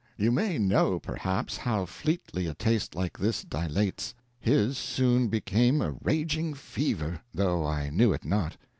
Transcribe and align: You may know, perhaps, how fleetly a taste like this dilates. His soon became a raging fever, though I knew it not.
You 0.17 0.31
may 0.31 0.57
know, 0.57 0.99
perhaps, 0.99 1.57
how 1.57 1.85
fleetly 1.85 2.47
a 2.47 2.55
taste 2.55 2.95
like 2.95 3.19
this 3.19 3.43
dilates. 3.43 4.15
His 4.39 4.75
soon 4.79 5.27
became 5.27 5.79
a 5.79 5.91
raging 6.01 6.55
fever, 6.55 7.21
though 7.35 7.63
I 7.67 7.91
knew 7.91 8.11
it 8.11 8.25
not. 8.25 8.57